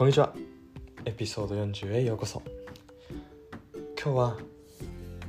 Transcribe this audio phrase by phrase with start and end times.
[0.00, 0.32] こんにちは
[1.04, 2.42] エピソード40へようこそ
[4.02, 4.38] 今日は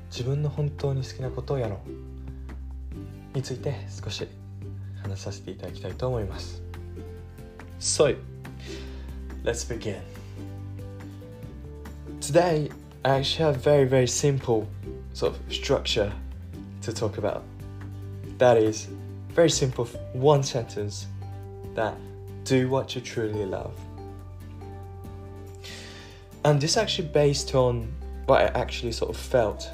[0.09, 1.81] 自分の本当に好きなことをやろ
[3.33, 4.25] うについて少し
[5.03, 6.61] 話させていただきたいと思います
[7.81, 8.15] So,
[9.43, 9.99] let's begin
[12.21, 12.71] Today
[13.03, 14.67] I actually have very very simple
[15.13, 16.13] sort of structure
[16.83, 17.41] to talk about
[18.37, 18.87] That is
[19.35, 21.07] very simple one sentence
[21.75, 21.93] that
[22.45, 23.73] do what you truly love
[26.43, 27.91] and this actually based on
[28.25, 29.69] what I actually sort of felt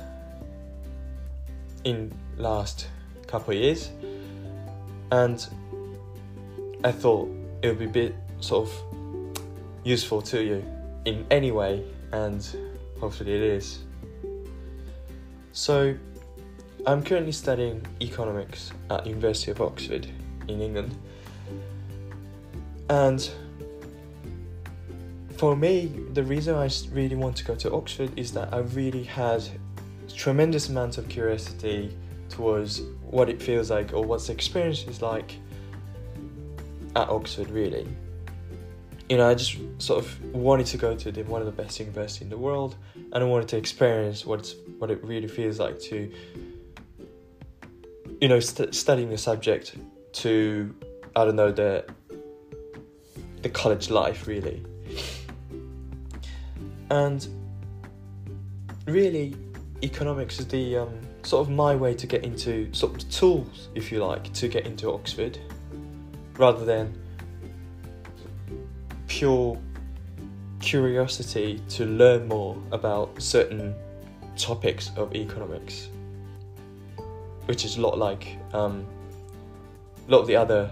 [1.84, 2.88] in last
[3.28, 3.92] couple of years,
[5.12, 5.48] and
[6.84, 7.30] I thought
[7.62, 9.38] it would be a bit sort of
[9.84, 10.64] useful to you
[11.06, 12.46] in any way, and
[13.00, 13.80] hopefully it is.
[15.54, 15.96] So,
[16.86, 20.08] I'm currently studying economics at University of Oxford
[20.48, 20.96] in England,
[22.90, 23.30] and
[25.38, 29.04] for me, the reason I really want to go to Oxford is that I really
[29.04, 29.44] had
[30.14, 31.96] tremendous amount of curiosity
[32.30, 35.36] towards what it feels like or what the experience is like
[36.96, 37.52] at Oxford.
[37.52, 37.88] Really,
[39.10, 41.80] you know, I just sort of wanted to go to the, one of the best
[41.80, 45.80] universities in the world, and I wanted to experience what what it really feels like
[45.82, 46.12] to,
[48.20, 49.76] you know, st- studying the subject
[50.14, 50.76] to
[51.16, 51.86] I don't know the
[53.44, 54.66] the college life really
[56.90, 57.28] and
[58.86, 59.36] really
[59.84, 63.92] economics is the um, sort of my way to get into sort of tools if
[63.92, 65.38] you like to get into oxford
[66.38, 66.98] rather than
[69.08, 69.58] pure
[70.60, 73.76] curiosity to learn more about certain
[74.38, 75.90] topics of economics
[77.46, 78.86] which is a lot like um,
[80.08, 80.70] a lot of the other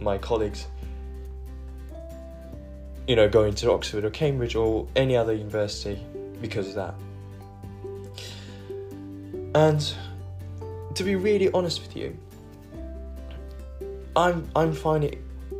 [0.00, 0.66] my colleagues
[3.10, 6.00] you know, going to Oxford or Cambridge or any other university
[6.40, 6.94] because of that.
[9.52, 9.94] And
[10.94, 12.16] to be really honest with you,
[14.14, 15.18] I'm I'm finding it,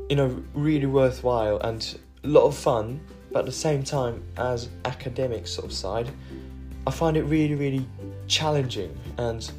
[0.08, 3.00] you know, really worthwhile and a lot of fun,
[3.32, 6.08] but at the same time as academic sort of side,
[6.86, 7.84] I find it really, really
[8.28, 9.50] challenging and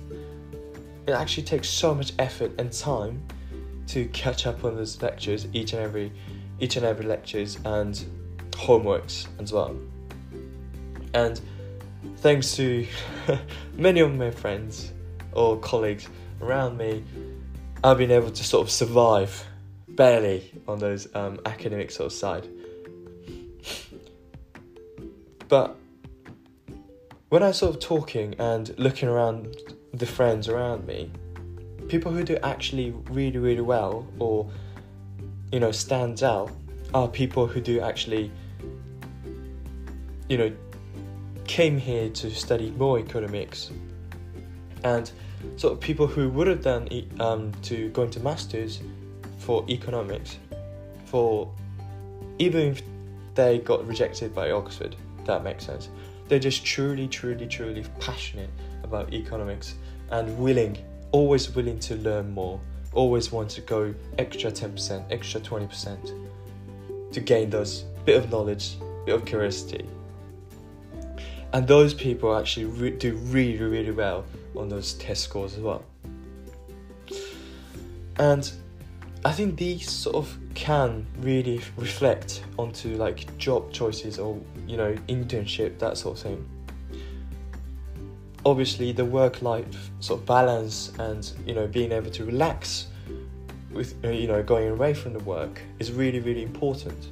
[1.07, 3.21] it actually takes so much effort and time
[3.87, 6.13] to catch up on those lectures each and every
[6.61, 8.05] each and every lectures and
[8.51, 9.75] homeworks as well.
[11.13, 11.41] And
[12.17, 12.87] thanks to
[13.75, 14.93] many of my friends
[15.33, 16.07] or colleagues
[16.41, 17.03] around me,
[17.83, 19.45] I've been able to sort of survive
[19.89, 22.47] barely on those um, academic sort of side.
[25.49, 25.75] But
[27.29, 29.57] when I sort of talking and looking around
[29.93, 31.11] the friends around me,
[31.87, 34.49] people who do actually really, really well or
[35.51, 36.51] you know stands out
[36.93, 38.31] are people who do actually
[40.29, 40.51] you know
[41.45, 43.71] came here to study more economics
[44.83, 45.11] and
[45.57, 46.87] sort of people who would have done
[47.19, 48.81] um, to go into masters
[49.37, 50.37] for economics
[51.05, 51.51] for
[52.39, 52.81] even if
[53.35, 54.95] they got rejected by oxford
[55.25, 55.89] that makes sense.
[56.27, 58.49] They're just truly truly truly passionate
[58.83, 59.75] about economics
[60.11, 60.77] and willing
[61.11, 62.59] always willing to learn more
[62.93, 69.15] always want to go extra 10%, extra 20% to gain those bit of knowledge, bit
[69.15, 69.85] of curiosity.
[71.53, 74.25] And those people actually re- do really, really well
[74.55, 75.83] on those test scores as well.
[78.17, 78.49] And
[79.23, 84.93] I think these sort of can really reflect onto like job choices or you know
[85.07, 86.49] internship that sort of thing
[88.45, 92.87] obviously the work life sort of balance and you know being able to relax
[93.71, 97.09] with uh, you know going away from the work is really really important.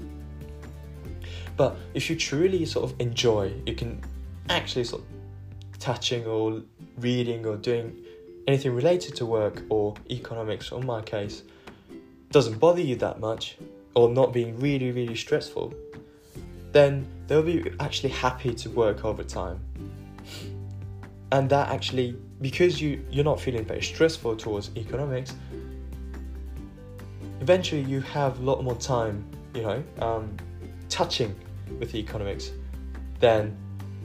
[1.58, 4.02] But if you truly sort of enjoy you can
[4.50, 6.62] actually sort of touching or
[6.98, 7.96] reading or doing
[8.48, 11.44] anything related to work or economics or my case
[12.32, 13.58] doesn't bother you that much
[13.96, 15.74] or not being really really stressful
[16.72, 19.60] then they'll be actually happy to work overtime
[21.32, 25.36] and that actually because you you're not feeling very stressful towards economics
[27.42, 29.24] eventually you have a lot more time
[29.54, 30.36] you know um,
[30.90, 31.36] touching
[31.80, 32.52] with economics
[33.20, 33.56] than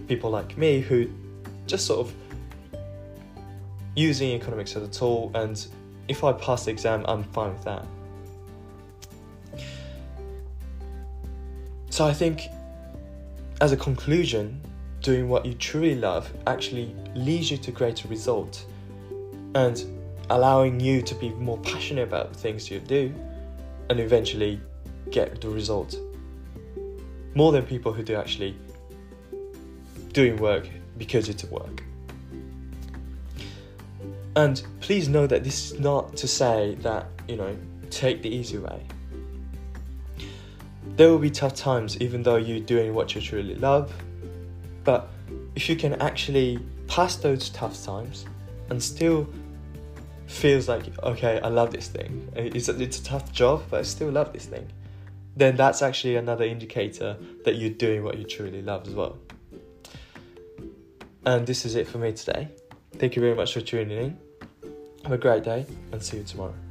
[0.06, 1.08] people like me who
[1.66, 2.14] just sort of
[3.96, 5.66] using economics as a tool and
[6.08, 7.86] if i pass the exam i'm fine with that.
[11.90, 12.42] So i think
[13.60, 14.60] as a conclusion
[15.04, 18.64] doing what you truly love actually leads you to greater results
[19.54, 19.84] and
[20.30, 23.14] allowing you to be more passionate about the things you do
[23.90, 24.58] and eventually
[25.10, 25.94] get the result.
[27.36, 28.56] more than people who do actually
[30.12, 31.82] doing work because it's a work.
[34.36, 37.56] And please know that this is not to say that, you know,
[37.90, 38.80] take the easy way.
[40.96, 43.92] There will be tough times even though you're doing what you truly love,
[44.84, 45.08] but
[45.54, 48.26] if you can actually pass those tough times
[48.70, 49.28] and still
[50.26, 52.28] feels like okay i love this thing.
[52.34, 54.68] It's a, it's a tough job but i still love this thing.
[55.36, 59.18] Then that's actually another indicator that you're doing what you truly love as well.
[61.26, 62.48] And this is it for me today.
[62.92, 64.18] Thank you very much for tuning in.
[65.02, 66.63] Have a great day and see you tomorrow